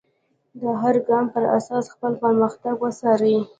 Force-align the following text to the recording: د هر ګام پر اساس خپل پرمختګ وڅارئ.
د 0.59 0.61
هر 0.81 0.95
ګام 1.07 1.25
پر 1.33 1.43
اساس 1.57 1.85
خپل 1.93 2.13
پرمختګ 2.23 2.75
وڅارئ. 2.81 3.35